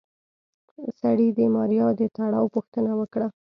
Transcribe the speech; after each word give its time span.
سړي 0.99 1.27
د 1.37 1.39
ماريا 1.55 1.87
د 1.99 2.01
تړاو 2.15 2.51
پوښتنه 2.55 2.91
وکړه. 2.99 3.27